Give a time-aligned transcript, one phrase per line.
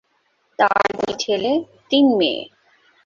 [0.59, 1.51] তার দুই ছেলে,
[1.89, 2.41] তিন মেয়ে।